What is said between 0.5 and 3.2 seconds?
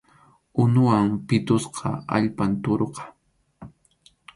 Unuwan pitusqa allpam tʼuruqa.